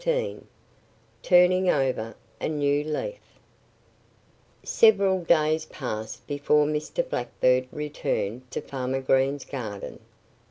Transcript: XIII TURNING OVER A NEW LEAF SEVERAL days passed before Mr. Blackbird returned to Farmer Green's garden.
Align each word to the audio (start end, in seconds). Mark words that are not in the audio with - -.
XIII 0.03 0.39
TURNING 1.21 1.69
OVER 1.69 2.15
A 2.39 2.49
NEW 2.49 2.83
LEAF 2.85 3.19
SEVERAL 4.63 5.25
days 5.25 5.65
passed 5.65 6.25
before 6.25 6.65
Mr. 6.65 7.07
Blackbird 7.07 7.67
returned 7.71 8.49
to 8.49 8.61
Farmer 8.61 9.01
Green's 9.01 9.45
garden. 9.45 9.99